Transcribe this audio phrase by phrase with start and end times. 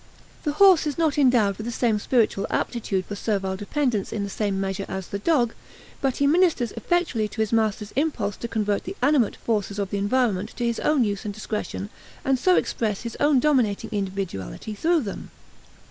[0.45, 4.59] The horse is not endowed with the spiritual aptitude for servile dependence in the same
[4.59, 5.53] measure as the dog;
[6.01, 9.99] but he ministers effectually to his master's impulse to convert the "animate" forces of the
[9.99, 11.91] environment to his own use and discretion
[12.25, 15.29] and so express his own dominating individuality through them.